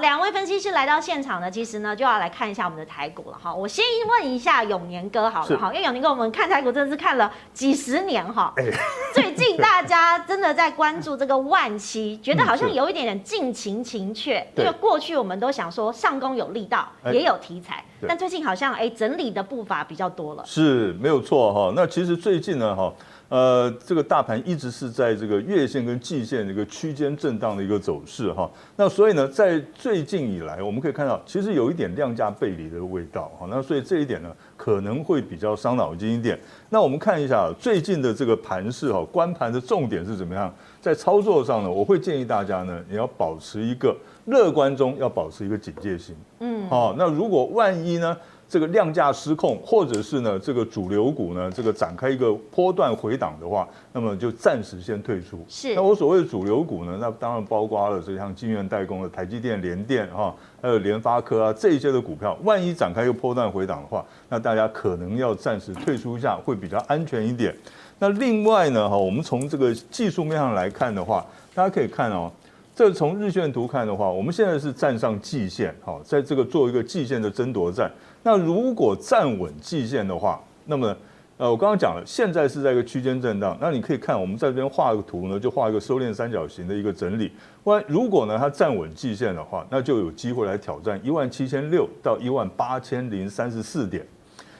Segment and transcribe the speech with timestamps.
[0.00, 3.54] 两位分析师来到现场呢，其实呢就要来看一下我们的台股了哈。
[3.54, 8.54] 我先问一下永年哥好了哈，因为永年哥我们看台股真的是看了几十年哈。
[9.12, 20.42] 最近大家真的在关注这个万期，觉得好像有一点点近情情怯，因为过去我们都想说上攻有力道，也有题材，但最近好像哎整理的步伐比较多了。
[20.46, 21.70] 是没有错哈。
[21.76, 22.90] 那其实最近呢哈。
[23.28, 28.50] 呃，这个大盘一直是在这个月线跟季线这个区间震荡的一个走势哈。
[28.76, 33.46] 那所以呢，在最近以来，我们可以看到，其实有一点量价背离的味道哈。
[33.48, 36.38] 那所以这一点呢，可能会比较伤脑筋一点。
[36.68, 40.54] 那我们看一下最近的这个盘势哈，观盘的重点是怎么样？
[40.80, 46.14] 在操作上呢，我会建议大家呢，你要保持一个乐观中要保持一个警戒心。
[46.40, 48.14] 嗯，好，那如果万一呢？
[48.52, 55.42] 这个量价失控，或者是呢，这个主流股呢，这个展开一个波段回档的话，那么就暂时先退出。
[55.48, 55.74] 是。
[55.74, 67.56] 那我所谓的主流股呢，那当然包括了这像晶圆代工的台积电、联电哈，还有联发科啊这一些的股票，万一展开一个波段回档的话，那大家可能要暂时退出一下，会比较安全一点。
[68.00, 72.30] 那另外呢，哈，我们从这个技术面上来看的话，大家可以看哦。
[72.74, 77.90] 这从日线图看的话，我们现在是站上季线，好，在这个做一个季线的争夺战。
[78.22, 80.96] 那如果站稳季线的话，那么，
[81.38, 83.58] 呃，我刚刚讲了，现在是在一个区间震荡。
[83.60, 87.32] 那你可以看，我们在这边画个图呢，就画一个收敛三角形的一个整理。
[87.64, 94.06] 万如果呢它站稳季线的话，那就有机会来挑战一万七千六到一万八千零三十四点。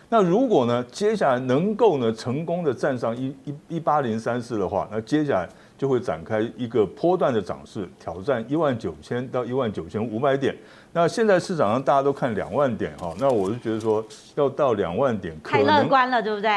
[0.09, 5.49] 那如果呢接下来能够呢成功的站上一一一八零三四的话，那接下来。
[5.83, 10.55] 就会展开一个波段的涨势，挑战一万九千到一万九千五百点。
[10.93, 14.05] 那现在市场上大家都看两万点哈，那我就觉得说
[14.37, 16.49] 要到两万点，太乐观了，对不对？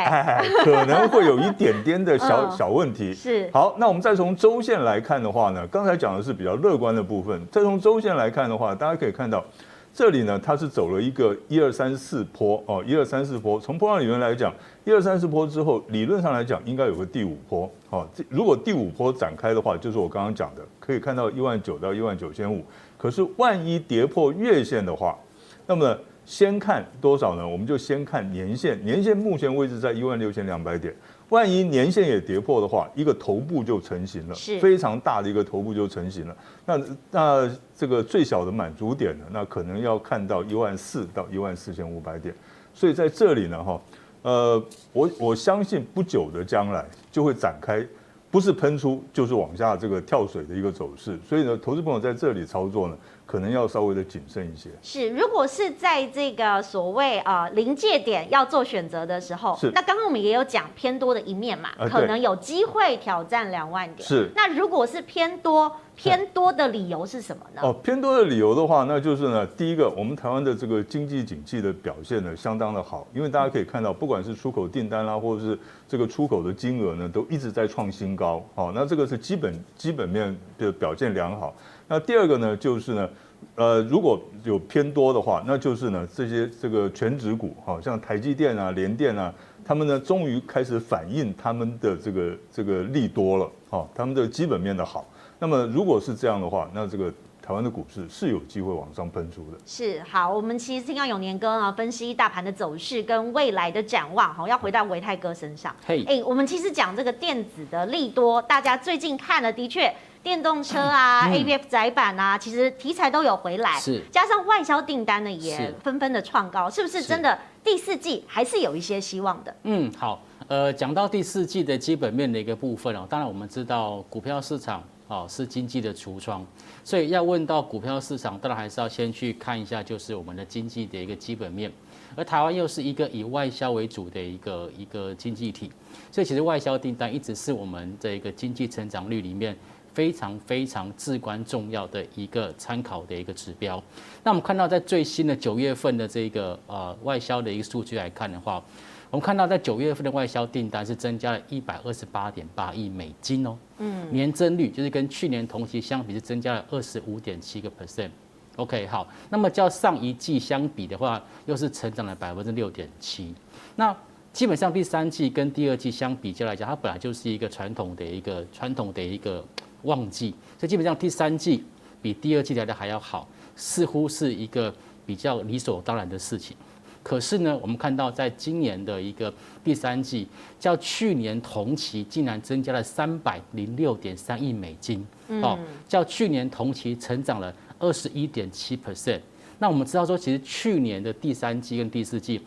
[0.63, 3.15] 可能会有一点点的 小小问题。
[3.15, 3.49] 是。
[3.51, 7.43] 好，那我们再从周线来看的话呢，刚才讲的是比较乐观的部分。
[7.51, 9.43] 再从周线来看的话，大家可以看到。
[9.91, 13.57] 这里呢，它是走了一个一二三四坡哦，一二三四坡。
[13.57, 14.53] 从波浪理论来讲，
[14.85, 17.69] 一二三四波之后，理论上来讲应该有个第五波。
[17.89, 22.63] 好，如果第五波展开的话，就是我刚刚讲的，可以看到一万九到一万九千五。
[22.95, 25.17] 可是万一跌破月线的话，
[25.65, 27.47] 那么先看多少呢？
[27.47, 30.95] 我们就先看年线，年线目前位置在一万六千两百点。
[31.29, 36.37] 万一年线也跌破的话，一个头部就成型了，是非常大的一个头部就成型了。
[36.63, 36.79] 那
[37.09, 39.25] 那这个最小的满足点呢？
[39.31, 42.35] 那可能要看到一万四到一万四千五百点。
[42.71, 43.81] 所以在这里呢，哈，
[44.25, 47.85] 呃，我我相信不久的将来就会展开，
[48.31, 51.19] 不是喷出就是往下这个跳水的一个走势。
[51.29, 52.97] 所以呢，投资朋友在这里操作呢。
[53.27, 54.69] 可能要稍微的谨慎一些。
[54.83, 59.71] 是，如果是在这个所谓啊临界点要做选择的时候，是。
[59.73, 64.07] 那刚刚我们也有讲偏多的一面嘛，呃、可能有机会挑战两万点。
[64.07, 64.29] 是。
[64.35, 67.61] 那如果是偏多，偏多的理由是什么呢？
[67.63, 75.57] 哦，偏多的理由的话，那就是呢，第一个，我们台湾的这个经济景气的表现呢，相当的好，因为大家可以看到，不管是出口订单啦，或者是
[75.87, 78.45] 这个出口的金额呢，都一直在创新高。
[78.53, 81.55] 好，那这个是基本基本面的表现良好。
[81.87, 83.09] 那第二个呢，就是呢，
[83.55, 95.07] 呃，如果有偏多的话，那就是呢，这些这个全值股，好像台积电啊、联电啊，他们呢，终于开始反映他们的这个这个利多了，好，他们的基本面的好。
[95.39, 99.57] 那么如果是这样的话，那这个台湾的股市是有机会往上喷出的。
[99.65, 105.75] 是，好，我们其实听到永年哥啊分析大盘的走势跟未来的展望，好，要回到维泰哥身上。
[105.85, 109.93] 嘿，哎，我们其实讲这个电子的利多，大家最近看了的确。
[110.25, 119.55] 电动车啊、嗯、ABF 窄板啊，其实题材都有回来，是加上外销订单呢也纷纷的创高，是，是不是真的第四季还是有一些希望的？
[119.65, 126.45] 嗯，好，呃，讲到第四季的基本面的一个部分哦，当然我们知道股票市场哦是经济的橱窗，
[126.83, 131.71] 所以要问到股票市场，当然还是要先去看一下就是我们的经济的一个基本面，
[132.15, 135.71] 而台湾又是一个以外销为主的一个一个经济体，
[136.11, 139.55] 所以其实外销订单一直是我们的一个经济成长率里面。
[139.95, 143.81] 非常非常至关重要的一个参考的一个指标。
[144.25, 148.61] 那我们看到，在最新的九月份的这个呃外销的一个数据来看的话，
[149.09, 158.09] 我们看到在九月份的外销订单是增加了一百二十八点八亿美金哦，嗯，年增率就是跟去年同期相比是增加了二十五点七个 percent。
[158.55, 163.33] OK，好，那么较上一季相比的话，又是成长了百分之六点七。
[163.75, 163.95] 那
[164.33, 169.43] 基本上第三季跟第二季相比较来讲，它本来就是一个传统的一个传统的一个。
[169.83, 171.63] 旺季，所以基本上第三季
[172.01, 174.73] 比第二季来的还要好，似乎是一个
[175.05, 176.57] 比较理所当然的事情。
[177.05, 179.31] 可是呢，我们看到在今年的一个
[179.63, 180.27] 第三季，
[180.59, 185.05] 较去年同期竟然增加了三百零六点三亿美金，
[185.43, 185.55] 哦，
[185.87, 189.19] 较去年同期成长了二十一点七 percent。
[189.59, 192.41] 那我们知道说，其实去年的第三季跟第四季，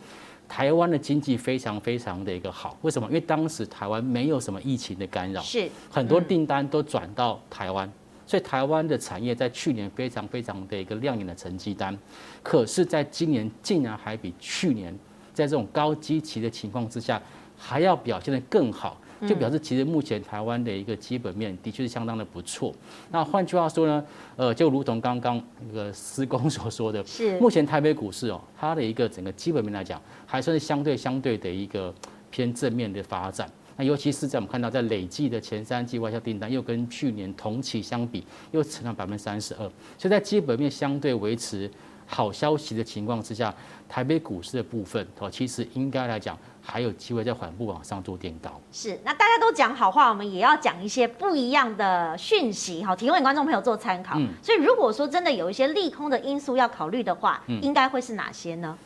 [0.49, 2.77] 台湾的经济非常非常的一个好。
[2.81, 3.07] 为什么？
[3.07, 7.89] 因为当时台湾没有什么疫情的干扰，是很多订单都转到台湾，
[8.29, 11.97] 所以台湾的产业在去年非常非常的一个亮眼的成绩单。
[12.43, 14.93] 可是，在今年竟然还比去年
[15.33, 17.19] 在这种高基期的情况之下，
[17.57, 18.95] 还要表现得更好。
[19.27, 22.71] 就表示其实目前台湾的一个基本面的确是相当的不错。
[23.11, 24.05] 那换句话说呢，
[24.37, 31.93] 呃，就如同刚刚那个施工所说的，是目前台北股市哦，它的一个整个基本面来讲，还算是相对相对的一个
[32.29, 33.49] 偏正面的发展。
[33.79, 39.59] 那尤其是在我们看到在累计的前三季外销订单，又跟去年同期相比，又成长百分之三十二，
[39.97, 41.71] 所以在基本面相对维持
[42.05, 43.55] 好消息的情况之下，
[43.87, 46.37] 台北股市的部分哦，其实应该来讲。
[46.61, 48.61] 还有机会在缓步往上做垫高。
[48.71, 54.19] 是，那大家都讲好话，我们也要讲一些不一样的讯息，好，提供给观众朋友做参考。
[54.19, 58.77] 嗯，所以如果说真的有一些利空的因素要考虑的话，嗯，应该会是哪些呢？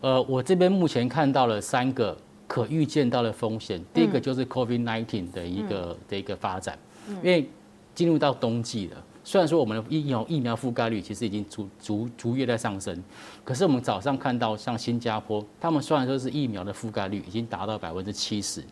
[0.00, 2.16] 呃，我这边目前看到了三个
[2.52, 3.82] 可预见到的风险。
[3.94, 6.78] 第一个就是 COVID-19 的一个、嗯、的一个发展，
[7.08, 7.48] 因为
[7.94, 9.02] 进入到冬季了。
[9.24, 13.02] 虽然说我们的疫苗疫苗覆盖率其实已经逐逐逐月在上升，
[13.42, 18.62] 可是我们早上看到像新加坡，他们虽然说是疫苗的覆盖率已经达到百分之七十，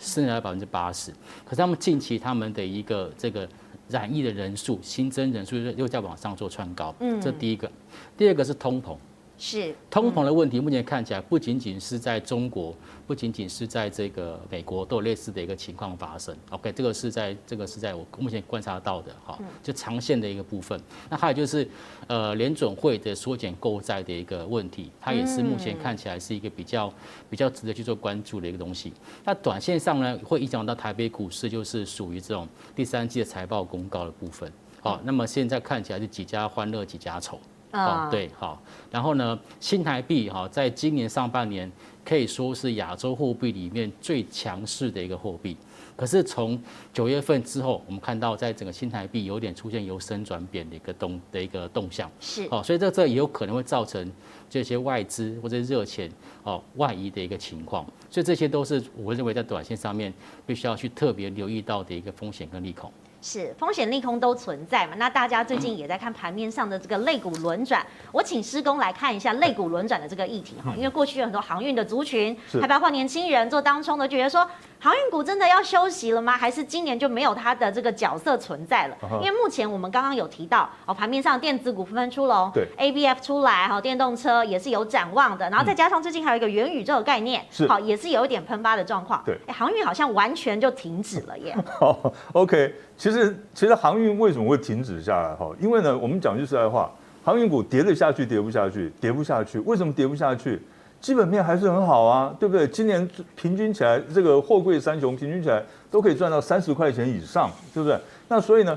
[0.00, 1.12] 甚至百分之八十，
[1.44, 3.48] 可是他们近期他们的一个这个
[3.88, 7.70] 染疫的人数新增人数又在往上做窜高，嗯，这第一个，
[8.16, 8.96] 第二个是通膨。
[9.38, 12.74] 是通膨的问题，目前看起来不仅仅是在中国，
[13.06, 16.36] 不仅仅是在这个美国都有类似的一个情况发生。
[16.50, 20.78] OK，这个是在这个是在我目前观察到的哈，就长线的一个部分。
[21.08, 21.66] 那还有就是
[22.08, 26.92] 呃联准会的缩减购债的一个问题，它也是目前看起来是一个比较
[27.30, 28.92] 比较值得去做关注的一个东西。
[29.24, 34.52] 那短线上呢，会影响到台北股市，就是属于这种第三季的财报公告的部分。
[34.80, 37.38] 好，那么现在看起来是几家欢乐几家愁。
[37.72, 38.60] 哦，对，好，
[38.90, 41.70] 然后呢，新台币哈，在今年上半年
[42.04, 45.56] 可以说是亚洲货币里面最强势的一个货币。
[45.94, 46.56] 可是从
[46.92, 52.08] 九月份之后，我们看到在整个新台币有点出现由升转贬的一个动的一个动向。
[52.20, 54.10] 是，哦，所以这这也有可能会造成
[54.48, 56.08] 这些外资或者热钱
[56.44, 57.84] 哦外移的一个情况。
[58.08, 60.14] 所以这些都是我认为在短线上面
[60.46, 62.90] 必须要去特别留意到的一个风险跟利空。
[63.20, 64.94] 是风险利空都存在嘛？
[64.96, 74.48] 那大家最近也在看盘面上的这个类股轮转，我请施工来看一下类股轮转的这个议题哈，因为过去有很多航运的族群，还包括年轻人做当冲的，觉得说
[74.78, 76.36] 航运股真的要休息了吗？
[76.36, 78.96] 还是今年就没有它的这个角色存在了？
[79.22, 91.56] 因为目前我们刚刚有提到哦，盘面上电子股纷纷出笼，对，ABF 出来哈，电动车也是有展望的，然后再加上最近还有一个元宇宙的概念，好，也是有一点喷发的状况，对，航运好像完全就停止了耶。
[91.78, 92.74] 好，OK。
[93.08, 95.34] 其实，其实航运为什么会停止下来？
[95.34, 96.90] 哈，因为呢，我们讲句实在话，
[97.24, 99.58] 航运股跌得下去，跌不下去，跌不下去。
[99.60, 100.60] 为什么跌不下去？
[101.00, 102.68] 基本面还是很好啊，对不对？
[102.68, 107.98] 今年平均起来，这个货柜三雄平均起来都可以赚到三十块钱以上，对不对？
[108.28, 108.76] 那所以呢，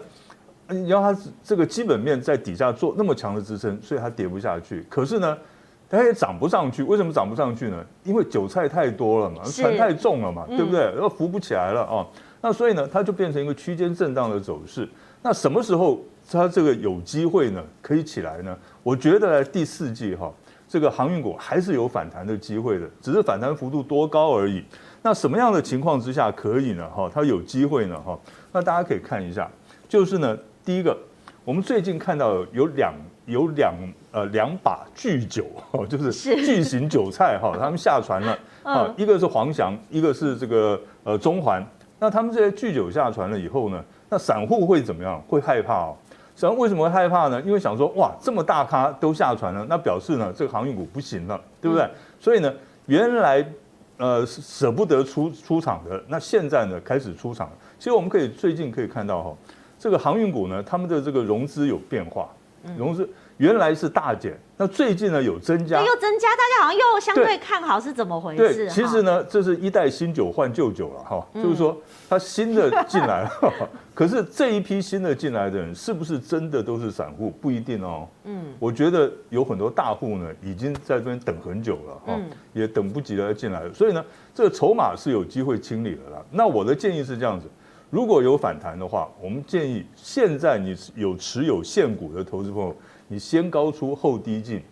[0.70, 4.86] 你要它这个基本面在底下做那么强的支撑，所以它跌不下去。
[4.88, 5.38] 可是呢，
[5.90, 6.84] 它也涨不上去。
[6.84, 7.84] 为什么涨不上去呢？
[8.06, 10.80] 因为韭菜太多了嘛，船太重了嘛，对不对？
[10.80, 12.08] 然后浮不起来了啊。
[12.42, 14.90] 那所以呢，它就变成一个区间震荡的走势。
[15.22, 17.64] 那什么时候它这个有机会呢？
[17.82, 18.58] 可以起来呢？
[18.82, 20.34] 我觉得第四季哈，
[20.68, 24.64] 这个航运股还是有反弹的机会的，只是反弹幅度多高而已。
[25.04, 26.90] 那什么样的情况之下可以呢？
[26.90, 28.00] 哈，它有机会呢？
[28.02, 28.20] 哈，
[28.52, 29.48] 那大家可以看一下，
[29.88, 30.98] 就是呢，第一个，
[31.46, 32.94] 我们最近看到有两
[33.28, 33.76] 有两
[34.12, 35.46] 呃两把巨韭，
[35.88, 41.64] 就是巨型韭菜哈，他们下船了啊，一个是黄翔，一个是这个呃中环。
[42.02, 43.84] 那他们这些巨酒下船了以后呢？
[44.10, 45.22] 那散户会怎么样？
[45.28, 45.96] 会害怕哦。
[46.36, 47.40] 散户为什么会害怕呢？
[47.44, 51.86] 因为想说，哇，这么大咖都下船了，那表示呢，这个航运股不行了，对不对？
[51.86, 52.52] 嗯、所以呢，
[52.88, 53.46] 原来
[53.98, 57.54] 呃舍不得出出场的，那现在呢开始出场了。
[57.78, 59.38] 其实我们可以最近可以看到哈，
[59.78, 62.28] 这个航运股呢，他们的这个融资有变化，
[62.76, 63.08] 融资。
[63.42, 68.54] 原来是大减，那最近呢有增加，又增加，大家好像又相对看好，是怎么回事？
[68.54, 71.76] 对，其实呢，这是一代新酒换旧酒了哈，就是说
[72.08, 73.32] 它新的进来了，
[73.96, 77.32] 可是这一批新的进来的人是不是真的都是散户？
[77.42, 78.08] 不一定哦。
[78.26, 82.20] 嗯，我觉得有很多大户呢已经在这边等很久了哈，
[82.54, 84.06] 也等不及了要进来了，所以呢，
[84.36, 86.26] 这个筹码是有机会清理了啦。
[86.30, 87.48] 那我的建议是这样子，
[87.92, 92.76] 如果有反弹的话，我们建议现在你有持有现股的投资朋友。
[93.10, 94.64] 你先高出后低进，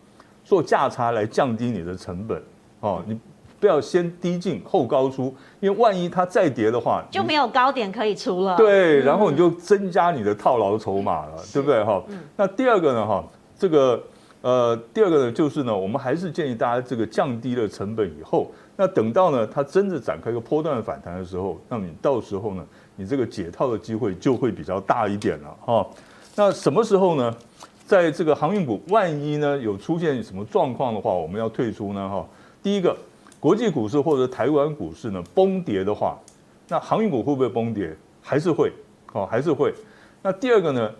[0.45, 2.41] 做价差来降低你的成本，
[2.79, 3.19] 哦，你
[3.59, 8.55] 不要先低进后高出，因为万一它再跌的话，就没有高点可以出了。
[8.55, 12.01] 对，然后你就增加你的套牢筹码了，对不对哈？
[12.37, 13.21] 那第二个呢哈，
[13.57, 14.01] 这个
[14.41, 22.65] 呃，第二个呢就是呢，我们还是建议大家这个降低了成本以后，那等到呢它真的展开一个波段反弹的时候，那你到时候呢，
[22.95, 25.87] 你这个解套的机会就会比较大一点了哈。
[26.35, 27.35] 那什么时候呢？
[27.85, 32.07] 在这个航运股，万一呢有出现什么状况的话，我们要退出呢？
[32.07, 32.23] 哈，
[32.61, 32.95] 第一个，
[33.39, 36.15] 国际股市或者台湾股市呢崩跌的话，
[36.67, 37.97] 那航运股会不会崩跌？
[38.21, 38.71] 还是会，
[39.11, 39.73] 哦，还是会。
[40.21, 40.91] 那第二个呢，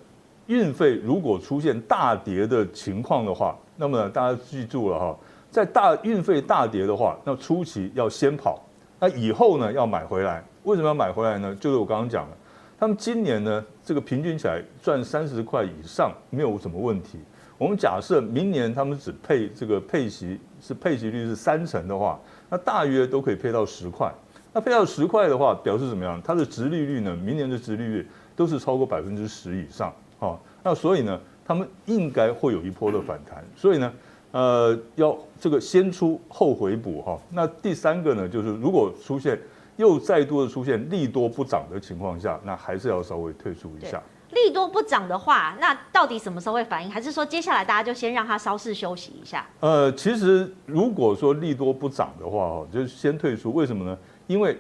[0.50, 5.15] 运费如果出现大跌的情况的话，那么大家记住了哈，
[5.51, 8.60] 在大运费大跌的话，那初期要先跑，
[9.00, 10.44] 那以后呢要买回来。
[10.63, 11.56] 为什么要买回来呢？
[11.60, 12.36] 就是我刚刚讲的。
[12.79, 17.20] 他们今年呢，这个平均起来赚三十块以上没有什么问题。
[17.58, 24.12] 我们假设明年他们只配这个配息是配息率是三成的话，那大约都可以配到十块。
[24.51, 26.20] 那配到十块的话，表示怎么样？
[26.24, 27.15] 它的殖利率呢？
[27.15, 29.94] 明年的殖利率都是超过百分之十以上。
[30.20, 33.44] 好，那所以呢，他们应该会有一波的反弹。
[33.56, 33.94] 所以呢，
[34.32, 37.20] 呃，要这个先出后回补哈。
[37.32, 39.40] 那第三个呢，就是如果出现。
[39.80, 44.04] 又再度的出现利多不涨的情况下，那还是要稍微退出一下。
[44.32, 46.92] 利多不涨的话，那到底什么时候会反应？
[46.92, 49.48] 还是说接下来大家就先让它稍事休息一下？
[49.62, 53.54] 呃，其实如果说利多不涨的话，哦，就先退出。
[53.54, 53.98] 为什么呢？
[54.28, 54.60] 因为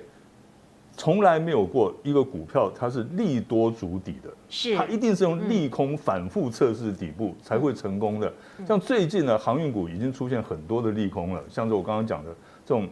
[0.99, 8.31] 从来没有过一个股票它是利多筑底的，是它一定是用利空反复测试底部才会成功的。
[8.67, 12.29] 像最近呢，航运股已经出现很多的利空了，像是我刚刚讲的
[12.65, 12.87] 这种。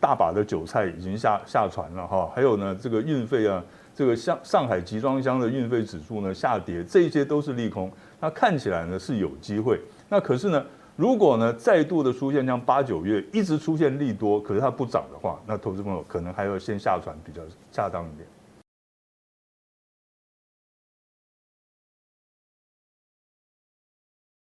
[0.00, 3.62] 大把的韭菜已经下下船了哈，还有呢，这个运费啊，
[3.94, 7.88] 这个像上海集装箱的运费指数呢下跌，这些都是利空。
[8.18, 10.66] 那看起来呢是有机会，那可是呢，
[11.02, 17.42] 如果呢再度的出现像八九月一直出现利多，可是它不涨的话，那投资朋友可能还要先下船比较
[17.72, 18.24] 恰当一点。